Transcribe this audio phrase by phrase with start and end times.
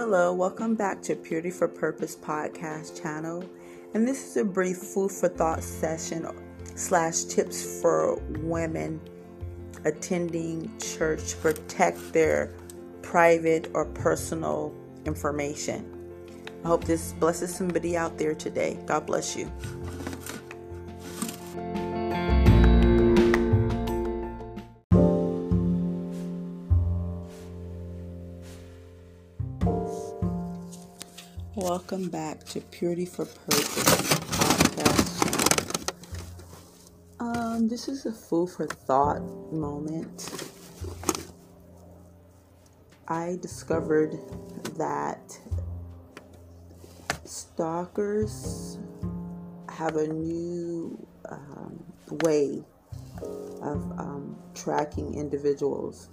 [0.00, 3.44] Hello, welcome back to Purity for Purpose podcast channel.
[3.92, 6.26] And this is a brief food for thought session
[6.74, 8.98] slash tips for women
[9.84, 12.50] attending church to protect their
[13.02, 14.74] private or personal
[15.04, 15.84] information.
[16.64, 18.78] I hope this blesses somebody out there today.
[18.86, 19.52] God bless you.
[31.56, 33.84] Welcome back to Purity for Purpose
[34.30, 35.92] podcast.
[37.18, 39.20] Um, this is a food for thought
[39.52, 40.30] moment.
[43.08, 44.16] I discovered
[44.76, 45.36] that
[47.24, 48.78] stalkers
[49.68, 51.84] have a new um,
[52.22, 52.62] way
[53.60, 56.10] of um, tracking individuals.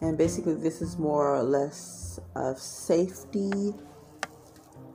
[0.00, 3.74] And basically, this is more or less a safety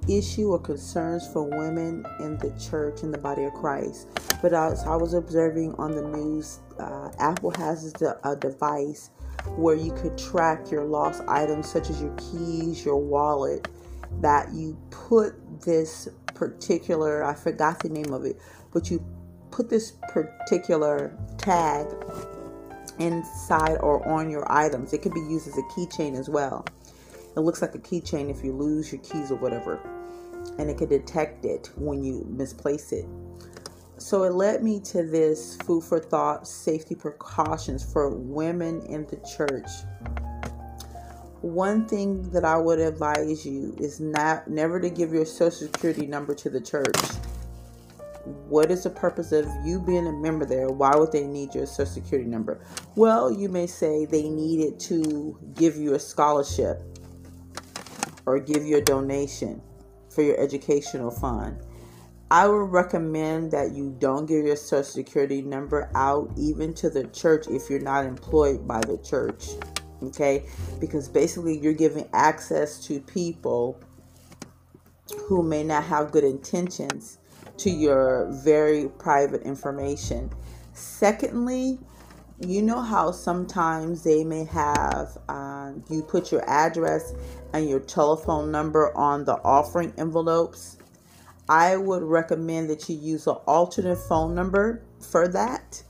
[0.07, 4.07] issue or concerns for women in the church in the body of Christ.
[4.41, 7.93] But as I was observing on the news, uh, Apple has
[8.23, 9.09] a device
[9.55, 13.67] where you could track your lost items, such as your keys, your wallet,
[14.21, 18.39] that you put this particular, I forgot the name of it,
[18.71, 19.03] but you
[19.51, 21.87] put this particular tag
[22.99, 24.93] inside or on your items.
[24.93, 26.65] It could be used as a keychain as well.
[27.35, 29.79] It looks like a keychain if you lose your keys or whatever
[30.57, 33.05] and it can detect it when you misplace it.
[33.97, 39.17] So it led me to this food for thought safety precautions for women in the
[39.35, 39.69] church.
[41.41, 46.07] One thing that I would advise you is not never to give your social security
[46.07, 46.95] number to the church.
[48.25, 50.69] What is the purpose of you being a member there?
[50.69, 52.59] Why would they need your social security number?
[52.95, 56.81] Well, you may say they need it to give you a scholarship
[58.25, 59.61] or give you a donation
[60.09, 61.61] for your educational fund.
[62.31, 67.03] I would recommend that you don't give your social security number out even to the
[67.07, 69.49] church if you're not employed by the church.
[70.01, 70.45] Okay?
[70.79, 73.79] Because basically you're giving access to people
[75.27, 77.19] who may not have good intentions
[77.57, 80.31] to your very private information.
[80.73, 81.79] Secondly,
[82.39, 87.13] you know how sometimes they may have um, you put your address
[87.53, 90.77] and your telephone number on the offering envelopes.
[91.47, 95.81] I would recommend that you use an alternate phone number for that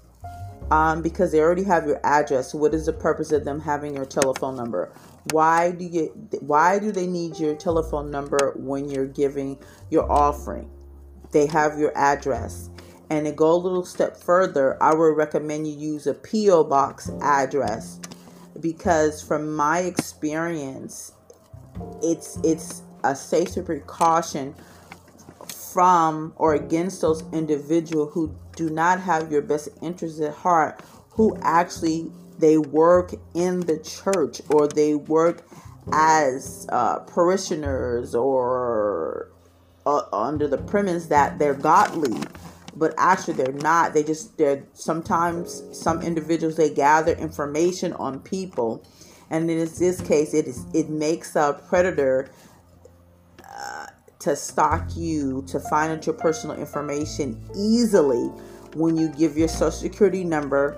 [0.70, 2.54] um, because they already have your address.
[2.54, 4.92] What is the purpose of them having your telephone number?
[5.32, 6.08] Why do you
[6.42, 9.58] why do they need your telephone number when you're giving
[9.90, 10.70] your offering
[11.36, 12.70] they have your address
[13.10, 16.64] and to go a little step further, I would recommend you use a P.O.
[16.64, 18.00] box address
[18.60, 21.12] because from my experience,
[22.02, 24.56] it's it's a safety precaution
[25.74, 31.38] from or against those individuals who do not have your best interests at heart, who
[31.42, 32.10] actually
[32.40, 35.46] they work in the church or they work
[35.92, 39.30] as uh, parishioners or
[39.86, 42.20] uh, under the premise that they're godly
[42.76, 43.94] but actually they're not.
[43.94, 48.84] They just they're sometimes some individuals they gather information on people
[49.30, 52.30] and in this case it is it makes a predator
[53.46, 53.88] uh,
[54.20, 58.28] to stalk you to find out your personal information easily
[58.76, 60.78] when you give your social security number.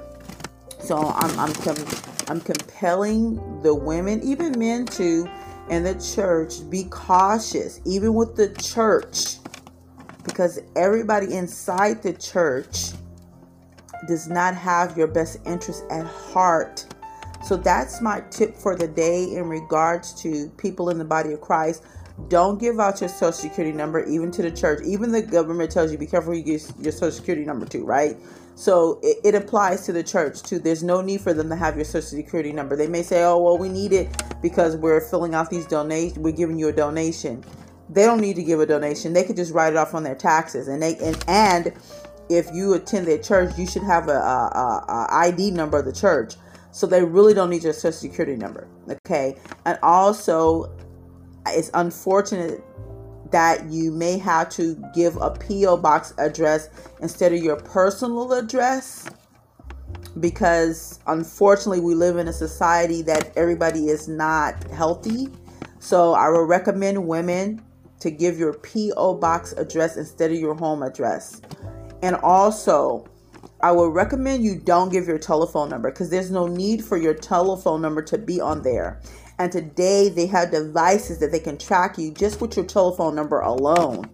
[0.80, 1.88] So i'm i'm com-
[2.30, 5.28] i'm compelling the women even men too
[5.70, 9.38] in the church be cautious even with the church
[10.24, 12.92] because everybody inside the church
[14.08, 16.87] does not have your best interest at heart.
[17.48, 21.40] So that's my tip for the day in regards to people in the body of
[21.40, 21.82] Christ.
[22.28, 24.82] Don't give out your social security number even to the church.
[24.84, 28.18] Even the government tells you be careful you give your social security number to, right?
[28.56, 30.60] So it, it, applies to the church too.
[30.60, 32.76] There's no need for them to have your social security number.
[32.76, 34.10] They may say, "Oh, well, we need it
[34.42, 36.18] because we're filling out these donations.
[36.18, 37.46] We're giving you a donation."
[37.90, 39.14] they don't need to give a donation.
[39.14, 40.68] They could just write it off on their taxes.
[40.68, 41.74] And they and and
[42.30, 45.94] if you attend their church, you should have a, a, a ID number of the
[45.94, 46.36] church.
[46.72, 48.68] So they really don't need your social security number.
[48.90, 49.38] Okay.
[49.66, 50.76] And also,
[51.48, 52.64] it's unfortunate
[53.32, 55.78] that you may have to give a P.O.
[55.78, 56.70] box address
[57.02, 59.10] instead of your personal address
[60.20, 65.28] because unfortunately we live in a society that everybody is not healthy.
[65.80, 67.62] So I would recommend women
[68.00, 69.16] to give your P.O.
[69.16, 71.42] box address instead of your home address.
[72.02, 73.08] And also,
[73.60, 77.16] I would recommend you don't give your telephone number because there's no need for your
[77.16, 79.02] telephone number to be on there.
[79.40, 83.40] And today they have devices that they can track you just with your telephone number
[83.40, 84.10] alone.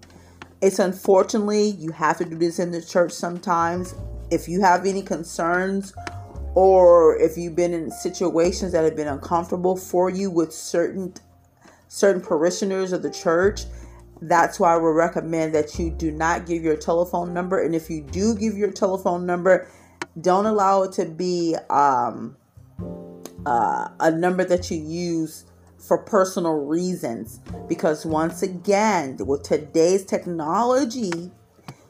[0.62, 3.96] It's unfortunately, you have to do this in the church sometimes.
[4.32, 5.94] If you have any concerns
[6.56, 11.14] or if you've been in situations that have been uncomfortable for you with certain
[11.90, 13.66] certain parishioners of the church,
[14.28, 17.62] that's why we recommend that you do not give your telephone number.
[17.62, 19.68] And if you do give your telephone number,
[20.20, 22.38] don't allow it to be um,
[23.46, 25.46] uh, a number that you use
[25.78, 27.42] for personal reasons.
[27.68, 31.32] Because once again, with today's technology,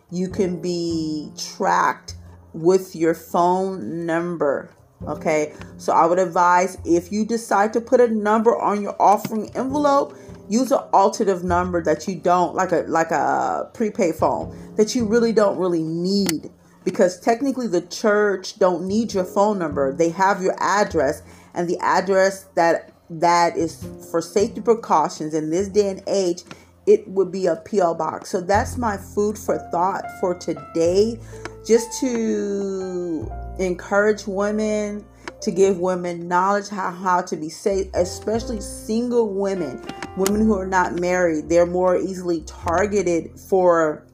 [0.09, 2.15] you can be tracked
[2.53, 4.71] with your phone number.
[5.07, 9.51] Okay, so I would advise if you decide to put a number on your offering
[9.55, 10.17] envelope,
[10.53, 15.05] use an alternative number that you don't like a like a prepaid phone that you
[15.05, 16.51] really don't really need
[16.83, 21.23] because technically the church don't need your phone number they have your address
[21.53, 26.43] and the address that that is for safety precautions in this day and age
[26.85, 28.29] it would be a PO box.
[28.29, 31.19] So that's my food for thought for today
[31.65, 35.05] just to encourage women
[35.43, 39.81] to give women knowledge how, how to be safe, especially single women,
[40.15, 41.49] women who are not married.
[41.49, 44.07] They're more easily targeted for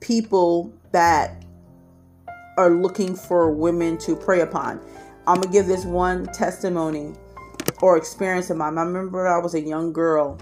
[0.00, 1.44] people that
[2.58, 4.80] are looking for women to prey upon.
[5.26, 7.14] I'm gonna give this one testimony
[7.80, 8.76] or experience of mine.
[8.76, 10.38] I remember I was a young girl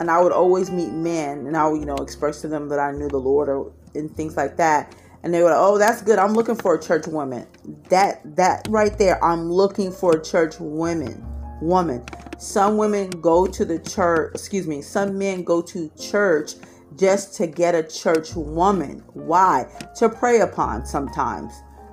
[0.00, 2.80] and I would always meet men and I would, you know, express to them that
[2.80, 4.94] I knew the Lord or and things like that.
[5.22, 6.18] And they were like, oh, that's good.
[6.18, 7.46] I'm looking for a church woman.
[7.88, 11.24] That that right there, I'm looking for a church woman.
[11.60, 12.04] Woman.
[12.38, 16.54] Some women go to the church, excuse me, some men go to church
[16.96, 19.02] just to get a church woman.
[19.12, 19.66] Why?
[19.96, 21.52] To prey upon sometimes.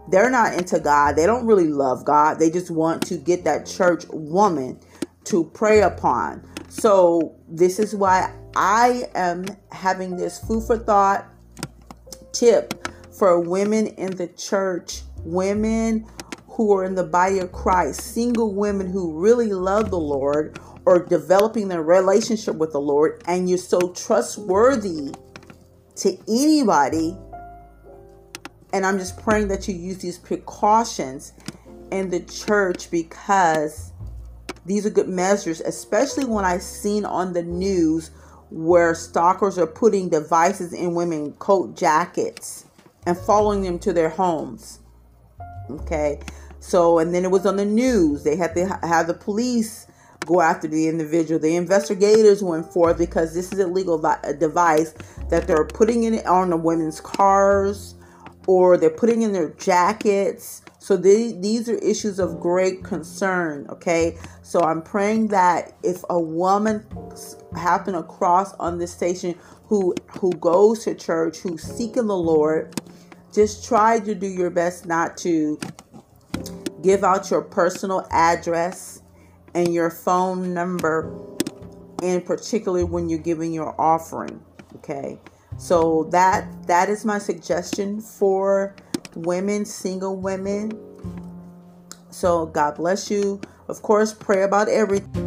[0.09, 1.17] They're not into God.
[1.17, 2.39] They don't really love God.
[2.39, 4.79] They just want to get that church woman
[5.25, 6.49] to prey upon.
[6.69, 11.25] So, this is why I am having this food for thought
[12.31, 12.76] tip
[13.17, 16.05] for women in the church, women
[16.49, 21.03] who are in the body of Christ, single women who really love the Lord or
[21.03, 25.13] developing their relationship with the Lord, and you're so trustworthy
[25.97, 27.17] to anybody.
[28.71, 31.33] And I'm just praying that you use these precautions
[31.91, 33.91] in the church because
[34.65, 38.11] these are good measures, especially when I've seen on the news
[38.49, 42.66] where stalkers are putting devices in women coat jackets
[43.07, 44.79] and following them to their homes.
[45.69, 46.19] Okay.
[46.59, 48.23] So, and then it was on the news.
[48.23, 49.87] They had to have the police
[50.25, 51.39] go after the individual.
[51.39, 53.97] The investigators went forth because this is a legal
[54.37, 54.93] device
[55.29, 57.95] that they're putting in on the women's cars
[58.45, 60.63] or they're putting in their jackets.
[60.79, 63.67] So they, these are issues of great concern.
[63.69, 64.17] Okay.
[64.41, 66.85] So I'm praying that if a woman
[67.55, 69.35] happen across on this station
[69.67, 72.79] who who goes to church, who's seeking the Lord,
[73.33, 75.59] just try to do your best not to
[76.81, 79.01] give out your personal address
[79.53, 81.11] and your phone number,
[82.03, 84.39] and particularly when you're giving your offering.
[84.75, 85.19] Okay,
[85.57, 88.75] so that that is my suggestion for
[89.15, 90.71] women, single women.
[92.09, 93.41] So God bless you.
[93.67, 95.26] Of course, pray about everything.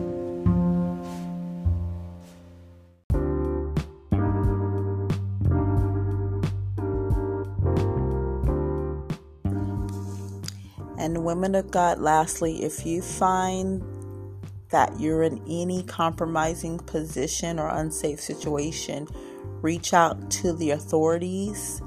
[11.31, 13.85] Women of God, lastly, if you find
[14.71, 19.07] that you're in any compromising position or unsafe situation,
[19.63, 21.83] reach out to the authorities,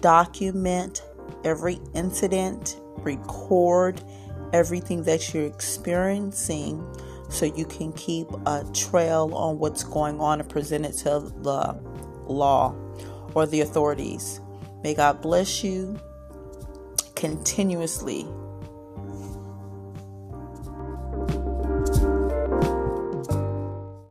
[0.00, 1.04] document
[1.44, 4.02] every incident, record
[4.52, 6.84] everything that you're experiencing
[7.30, 11.78] so you can keep a trail on what's going on and present it to the
[12.26, 12.74] law
[13.34, 14.40] or the authorities.
[14.82, 16.00] May God bless you
[17.14, 18.26] continuously